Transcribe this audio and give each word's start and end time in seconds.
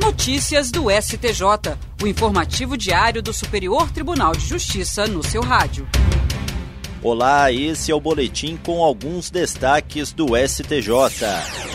Notícias 0.00 0.70
do 0.70 0.84
STJ, 0.88 1.76
o 2.00 2.06
informativo 2.06 2.76
diário 2.76 3.20
do 3.20 3.32
Superior 3.32 3.90
Tribunal 3.90 4.32
de 4.32 4.46
Justiça 4.46 5.08
no 5.08 5.24
seu 5.24 5.42
rádio. 5.42 5.88
Olá, 7.02 7.50
esse 7.50 7.90
é 7.90 7.94
o 7.94 8.00
boletim 8.00 8.56
com 8.64 8.82
alguns 8.82 9.28
destaques 9.28 10.12
do 10.12 10.36
STJ. 10.36 11.67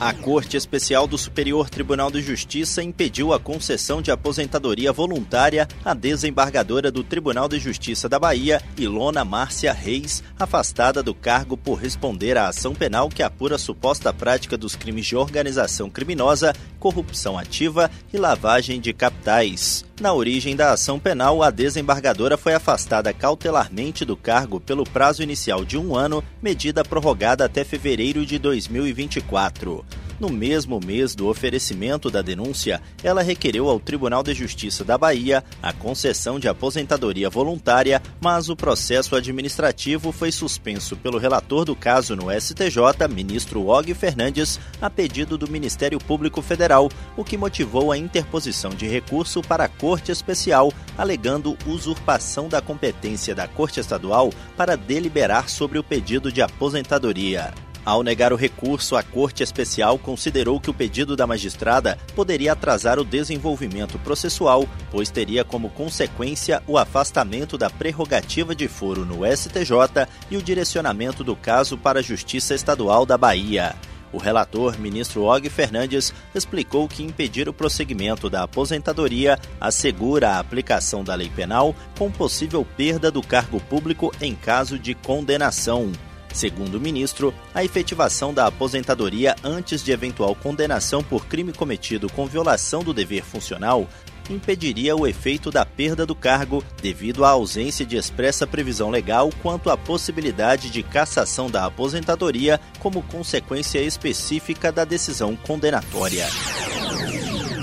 A 0.00 0.14
Corte 0.14 0.56
Especial 0.56 1.06
do 1.06 1.18
Superior 1.18 1.68
Tribunal 1.68 2.10
de 2.10 2.22
Justiça 2.22 2.82
impediu 2.82 3.34
a 3.34 3.38
concessão 3.38 4.00
de 4.00 4.10
aposentadoria 4.10 4.90
voluntária 4.94 5.68
à 5.84 5.92
desembargadora 5.92 6.90
do 6.90 7.04
Tribunal 7.04 7.46
de 7.46 7.58
Justiça 7.58 8.08
da 8.08 8.18
Bahia, 8.18 8.62
Ilona 8.78 9.26
Márcia 9.26 9.74
Reis, 9.74 10.24
afastada 10.38 11.02
do 11.02 11.14
cargo 11.14 11.54
por 11.54 11.74
responder 11.74 12.38
à 12.38 12.48
ação 12.48 12.74
penal 12.74 13.10
que 13.10 13.22
apura 13.22 13.56
a 13.56 13.58
suposta 13.58 14.10
prática 14.10 14.56
dos 14.56 14.74
crimes 14.74 15.04
de 15.04 15.16
organização 15.16 15.90
criminosa, 15.90 16.54
corrupção 16.78 17.38
ativa 17.38 17.90
e 18.10 18.16
lavagem 18.16 18.80
de 18.80 18.94
capitais. 18.94 19.84
Na 20.00 20.14
origem 20.14 20.56
da 20.56 20.72
ação 20.72 20.98
penal, 20.98 21.42
a 21.42 21.50
desembargadora 21.50 22.38
foi 22.38 22.54
afastada 22.54 23.12
cautelarmente 23.12 24.02
do 24.02 24.16
cargo 24.16 24.58
pelo 24.58 24.82
prazo 24.82 25.22
inicial 25.22 25.62
de 25.62 25.76
um 25.76 25.94
ano, 25.94 26.24
medida 26.42 26.82
prorrogada 26.82 27.44
até 27.44 27.64
fevereiro 27.64 28.24
de 28.24 28.38
2024. 28.38 29.84
No 30.20 30.28
mesmo 30.28 30.78
mês 30.84 31.14
do 31.14 31.28
oferecimento 31.28 32.10
da 32.10 32.20
denúncia, 32.20 32.82
ela 33.02 33.22
requereu 33.22 33.70
ao 33.70 33.80
Tribunal 33.80 34.22
de 34.22 34.34
Justiça 34.34 34.84
da 34.84 34.98
Bahia 34.98 35.42
a 35.62 35.72
concessão 35.72 36.38
de 36.38 36.46
aposentadoria 36.46 37.30
voluntária, 37.30 38.02
mas 38.20 38.50
o 38.50 38.54
processo 38.54 39.16
administrativo 39.16 40.12
foi 40.12 40.30
suspenso 40.30 40.94
pelo 40.94 41.16
relator 41.16 41.64
do 41.64 41.74
caso 41.74 42.14
no 42.14 42.26
STJ, 42.30 43.08
ministro 43.08 43.66
Og 43.66 43.94
Fernandes, 43.94 44.60
a 44.78 44.90
pedido 44.90 45.38
do 45.38 45.50
Ministério 45.50 45.98
Público 45.98 46.42
Federal, 46.42 46.90
o 47.16 47.24
que 47.24 47.38
motivou 47.38 47.90
a 47.90 47.96
interposição 47.96 48.72
de 48.72 48.86
recurso 48.86 49.40
para 49.40 49.64
a 49.64 49.68
Corte 49.68 50.12
Especial, 50.12 50.70
alegando 50.98 51.56
usurpação 51.66 52.46
da 52.46 52.60
competência 52.60 53.34
da 53.34 53.48
Corte 53.48 53.80
Estadual 53.80 54.30
para 54.54 54.76
deliberar 54.76 55.48
sobre 55.48 55.78
o 55.78 55.82
pedido 55.82 56.30
de 56.30 56.42
aposentadoria. 56.42 57.54
Ao 57.90 58.04
negar 58.04 58.32
o 58.32 58.36
recurso, 58.36 58.94
a 58.94 59.02
Corte 59.02 59.42
Especial 59.42 59.98
considerou 59.98 60.60
que 60.60 60.70
o 60.70 60.72
pedido 60.72 61.16
da 61.16 61.26
magistrada 61.26 61.98
poderia 62.14 62.52
atrasar 62.52 63.00
o 63.00 63.04
desenvolvimento 63.04 63.98
processual, 63.98 64.64
pois 64.92 65.10
teria 65.10 65.44
como 65.44 65.70
consequência 65.70 66.62
o 66.68 66.78
afastamento 66.78 67.58
da 67.58 67.68
prerrogativa 67.68 68.54
de 68.54 68.68
foro 68.68 69.04
no 69.04 69.26
STJ 69.26 70.06
e 70.30 70.36
o 70.36 70.42
direcionamento 70.42 71.24
do 71.24 71.34
caso 71.34 71.76
para 71.76 71.98
a 71.98 72.02
Justiça 72.02 72.54
Estadual 72.54 73.04
da 73.04 73.18
Bahia. 73.18 73.74
O 74.12 74.18
relator, 74.18 74.78
ministro 74.78 75.24
Og 75.24 75.50
Fernandes, 75.50 76.14
explicou 76.32 76.86
que 76.86 77.02
impedir 77.02 77.48
o 77.48 77.52
prosseguimento 77.52 78.30
da 78.30 78.44
aposentadoria 78.44 79.36
assegura 79.60 80.30
a 80.30 80.38
aplicação 80.38 81.02
da 81.02 81.16
lei 81.16 81.28
penal 81.28 81.74
com 81.98 82.08
possível 82.08 82.64
perda 82.76 83.10
do 83.10 83.20
cargo 83.20 83.58
público 83.58 84.14
em 84.20 84.36
caso 84.36 84.78
de 84.78 84.94
condenação. 84.94 85.90
Segundo 86.32 86.76
o 86.76 86.80
ministro, 86.80 87.34
a 87.54 87.64
efetivação 87.64 88.32
da 88.32 88.46
aposentadoria 88.46 89.34
antes 89.42 89.82
de 89.82 89.92
eventual 89.92 90.34
condenação 90.34 91.02
por 91.02 91.26
crime 91.26 91.52
cometido 91.52 92.08
com 92.10 92.26
violação 92.26 92.82
do 92.82 92.94
dever 92.94 93.24
funcional 93.24 93.88
impediria 94.28 94.94
o 94.94 95.06
efeito 95.06 95.50
da 95.50 95.66
perda 95.66 96.06
do 96.06 96.14
cargo 96.14 96.64
devido 96.80 97.24
à 97.24 97.30
ausência 97.30 97.84
de 97.84 97.96
expressa 97.96 98.46
previsão 98.46 98.90
legal 98.90 99.30
quanto 99.42 99.70
à 99.70 99.76
possibilidade 99.76 100.70
de 100.70 100.82
cassação 100.82 101.50
da 101.50 101.64
aposentadoria 101.64 102.60
como 102.78 103.02
consequência 103.02 103.80
específica 103.80 104.70
da 104.70 104.84
decisão 104.84 105.34
condenatória. 105.34 106.26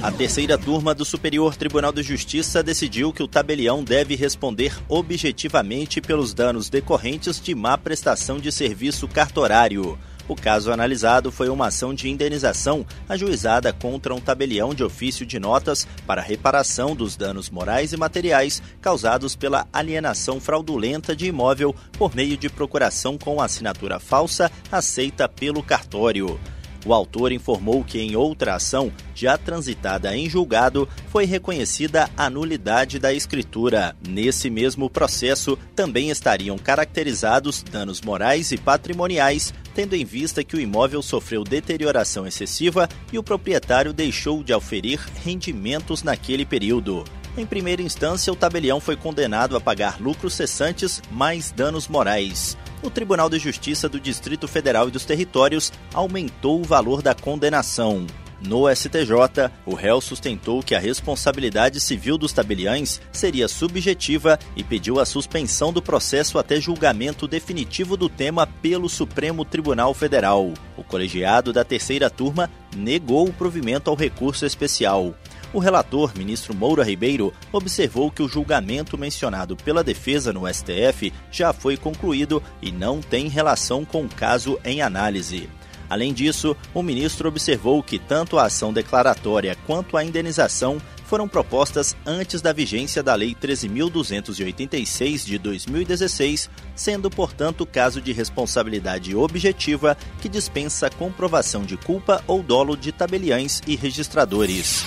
A 0.00 0.12
terceira 0.12 0.56
turma 0.56 0.94
do 0.94 1.04
Superior 1.04 1.56
Tribunal 1.56 1.92
de 1.92 2.04
Justiça 2.04 2.62
decidiu 2.62 3.12
que 3.12 3.20
o 3.20 3.26
tabelião 3.26 3.82
deve 3.82 4.14
responder 4.14 4.72
objetivamente 4.88 6.00
pelos 6.00 6.32
danos 6.32 6.70
decorrentes 6.70 7.40
de 7.40 7.52
má 7.52 7.76
prestação 7.76 8.38
de 8.38 8.52
serviço 8.52 9.08
cartorário. 9.08 9.98
O 10.28 10.36
caso 10.36 10.70
analisado 10.70 11.32
foi 11.32 11.48
uma 11.48 11.66
ação 11.66 11.92
de 11.92 12.08
indenização 12.08 12.86
ajuizada 13.08 13.72
contra 13.72 14.14
um 14.14 14.20
tabelião 14.20 14.72
de 14.72 14.84
ofício 14.84 15.26
de 15.26 15.40
notas 15.40 15.88
para 16.06 16.22
reparação 16.22 16.94
dos 16.94 17.16
danos 17.16 17.50
morais 17.50 17.92
e 17.92 17.96
materiais 17.96 18.62
causados 18.80 19.34
pela 19.34 19.66
alienação 19.72 20.38
fraudulenta 20.38 21.16
de 21.16 21.26
imóvel 21.26 21.74
por 21.98 22.14
meio 22.14 22.36
de 22.36 22.48
procuração 22.48 23.18
com 23.18 23.40
assinatura 23.40 23.98
falsa 23.98 24.48
aceita 24.70 25.28
pelo 25.28 25.60
cartório. 25.60 26.38
O 26.88 26.94
autor 26.94 27.32
informou 27.32 27.84
que 27.84 28.00
em 28.00 28.16
outra 28.16 28.54
ação, 28.54 28.90
já 29.14 29.36
transitada 29.36 30.16
em 30.16 30.26
julgado, 30.26 30.88
foi 31.08 31.26
reconhecida 31.26 32.08
a 32.16 32.30
nulidade 32.30 32.98
da 32.98 33.12
escritura. 33.12 33.94
Nesse 34.08 34.48
mesmo 34.48 34.88
processo, 34.88 35.58
também 35.76 36.08
estariam 36.08 36.56
caracterizados 36.56 37.62
danos 37.62 38.00
morais 38.00 38.52
e 38.52 38.56
patrimoniais, 38.56 39.52
tendo 39.74 39.94
em 39.94 40.02
vista 40.02 40.42
que 40.42 40.56
o 40.56 40.60
imóvel 40.60 41.02
sofreu 41.02 41.44
deterioração 41.44 42.26
excessiva 42.26 42.88
e 43.12 43.18
o 43.18 43.22
proprietário 43.22 43.92
deixou 43.92 44.42
de 44.42 44.54
oferir 44.54 44.98
rendimentos 45.22 46.02
naquele 46.02 46.46
período. 46.46 47.04
Em 47.36 47.44
primeira 47.44 47.82
instância, 47.82 48.32
o 48.32 48.36
tabelião 48.36 48.80
foi 48.80 48.96
condenado 48.96 49.54
a 49.58 49.60
pagar 49.60 50.00
lucros 50.00 50.32
cessantes 50.32 51.02
mais 51.12 51.52
danos 51.52 51.86
morais 51.86 52.56
o 52.82 52.90
Tribunal 52.90 53.28
de 53.28 53.38
Justiça 53.38 53.88
do 53.88 54.00
Distrito 54.00 54.46
Federal 54.46 54.88
e 54.88 54.90
dos 54.90 55.04
Territórios 55.04 55.72
aumentou 55.92 56.60
o 56.60 56.64
valor 56.64 57.02
da 57.02 57.14
condenação. 57.14 58.06
No 58.40 58.72
STJ, 58.72 59.50
o 59.66 59.74
réu 59.74 60.00
sustentou 60.00 60.62
que 60.62 60.74
a 60.74 60.78
responsabilidade 60.78 61.80
civil 61.80 62.16
dos 62.16 62.32
tabeliães 62.32 63.00
seria 63.10 63.48
subjetiva 63.48 64.38
e 64.54 64.62
pediu 64.62 65.00
a 65.00 65.06
suspensão 65.06 65.72
do 65.72 65.82
processo 65.82 66.38
até 66.38 66.60
julgamento 66.60 67.26
definitivo 67.26 67.96
do 67.96 68.08
tema 68.08 68.46
pelo 68.46 68.88
Supremo 68.88 69.44
Tribunal 69.44 69.92
Federal. 69.92 70.52
O 70.76 70.84
colegiado 70.84 71.52
da 71.52 71.64
terceira 71.64 72.08
turma 72.08 72.48
negou 72.76 73.28
o 73.28 73.32
provimento 73.32 73.90
ao 73.90 73.96
recurso 73.96 74.46
especial. 74.46 75.14
O 75.52 75.58
relator, 75.58 76.12
ministro 76.16 76.54
Moura 76.54 76.84
Ribeiro, 76.84 77.32
observou 77.50 78.10
que 78.10 78.22
o 78.22 78.28
julgamento 78.28 78.98
mencionado 78.98 79.56
pela 79.56 79.82
defesa 79.82 80.30
no 80.30 80.46
STF 80.46 81.12
já 81.30 81.54
foi 81.54 81.76
concluído 81.76 82.42
e 82.60 82.70
não 82.70 83.00
tem 83.00 83.28
relação 83.28 83.82
com 83.84 84.04
o 84.04 84.08
caso 84.08 84.58
em 84.62 84.82
análise. 84.82 85.48
Além 85.88 86.12
disso, 86.12 86.54
o 86.74 86.82
ministro 86.82 87.28
observou 87.28 87.82
que 87.82 87.98
tanto 87.98 88.38
a 88.38 88.44
ação 88.44 88.74
declaratória 88.74 89.56
quanto 89.66 89.96
a 89.96 90.04
indenização 90.04 90.78
foram 91.06 91.26
propostas 91.26 91.96
antes 92.04 92.42
da 92.42 92.52
vigência 92.52 93.02
da 93.02 93.14
Lei 93.14 93.34
13.286 93.34 95.24
de 95.24 95.38
2016, 95.38 96.50
sendo, 96.76 97.08
portanto, 97.08 97.64
caso 97.64 98.02
de 98.02 98.12
responsabilidade 98.12 99.16
objetiva 99.16 99.96
que 100.20 100.28
dispensa 100.28 100.90
comprovação 100.90 101.62
de 101.62 101.78
culpa 101.78 102.22
ou 102.26 102.42
dolo 102.42 102.76
de 102.76 102.92
tabeliães 102.92 103.62
e 103.66 103.74
registradores. 103.74 104.84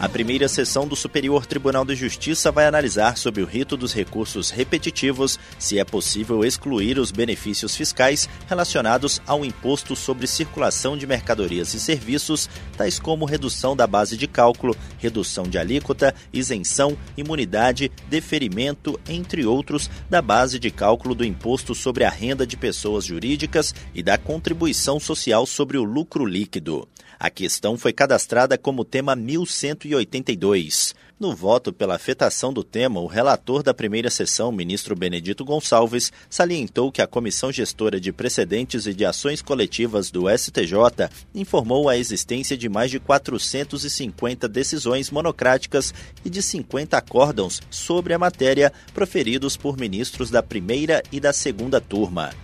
A 0.00 0.08
primeira 0.08 0.48
sessão 0.48 0.88
do 0.88 0.96
Superior 0.96 1.46
Tribunal 1.46 1.84
de 1.84 1.94
Justiça 1.94 2.50
vai 2.50 2.66
analisar 2.66 3.16
sobre 3.16 3.42
o 3.42 3.46
rito 3.46 3.76
dos 3.76 3.94
recursos 3.94 4.50
repetitivos 4.50 5.38
se 5.56 5.78
é 5.78 5.84
possível 5.84 6.44
excluir 6.44 6.98
os 6.98 7.12
benefícios 7.12 7.76
fiscais 7.76 8.28
relacionados 8.48 9.22
ao 9.24 9.44
imposto 9.44 9.94
sobre 9.94 10.26
circulação 10.26 10.96
de 10.96 11.06
mercadorias 11.06 11.72
e 11.74 11.80
serviços, 11.80 12.50
tais 12.76 12.98
como 12.98 13.24
redução 13.24 13.76
da 13.76 13.86
base 13.86 14.16
de 14.16 14.26
cálculo, 14.26 14.76
redução 14.98 15.44
de 15.44 15.58
alíquota, 15.58 16.12
isenção, 16.32 16.98
imunidade, 17.16 17.90
deferimento, 18.08 18.98
entre 19.08 19.46
outros, 19.46 19.88
da 20.10 20.20
base 20.20 20.58
de 20.58 20.72
cálculo 20.72 21.14
do 21.14 21.24
imposto 21.24 21.72
sobre 21.72 22.04
a 22.04 22.10
renda 22.10 22.44
de 22.44 22.56
pessoas 22.56 23.04
jurídicas 23.04 23.72
e 23.94 24.02
da 24.02 24.18
contribuição 24.18 24.98
social 24.98 25.46
sobre 25.46 25.78
o 25.78 25.84
lucro 25.84 26.26
líquido. 26.26 26.88
A 27.24 27.30
questão 27.30 27.78
foi 27.78 27.90
cadastrada 27.90 28.58
como 28.58 28.84
tema 28.84 29.16
1182. 29.16 30.94
No 31.18 31.34
voto 31.34 31.72
pela 31.72 31.94
afetação 31.94 32.52
do 32.52 32.62
tema, 32.62 33.00
o 33.00 33.06
relator 33.06 33.62
da 33.62 33.72
primeira 33.72 34.10
sessão, 34.10 34.52
ministro 34.52 34.94
Benedito 34.94 35.42
Gonçalves, 35.42 36.12
salientou 36.28 36.92
que 36.92 37.00
a 37.00 37.06
Comissão 37.06 37.50
Gestora 37.50 37.98
de 37.98 38.12
Precedentes 38.12 38.86
e 38.86 38.92
de 38.92 39.06
Ações 39.06 39.40
Coletivas 39.40 40.10
do 40.10 40.24
STJ 40.28 41.08
informou 41.34 41.88
a 41.88 41.96
existência 41.96 42.58
de 42.58 42.68
mais 42.68 42.90
de 42.90 43.00
450 43.00 44.46
decisões 44.46 45.10
monocráticas 45.10 45.94
e 46.26 46.28
de 46.28 46.42
50 46.42 46.98
acórdãos 46.98 47.62
sobre 47.70 48.12
a 48.12 48.18
matéria 48.18 48.70
proferidos 48.92 49.56
por 49.56 49.78
ministros 49.78 50.28
da 50.28 50.42
primeira 50.42 51.02
e 51.10 51.18
da 51.18 51.32
segunda 51.32 51.80
turma. 51.80 52.43